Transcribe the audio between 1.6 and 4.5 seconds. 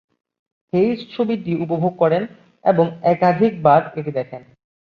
উপভোগ করেন এবং একাধিকবার এটি দেখেন।